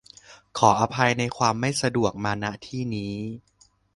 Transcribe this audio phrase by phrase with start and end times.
[0.57, 3.15] ขออภัยในความไม่สะดวกมา ณ ที่นี้